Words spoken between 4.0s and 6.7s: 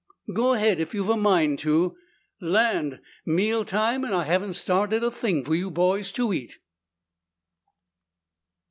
and I haven't started a thing for you boys to eat!"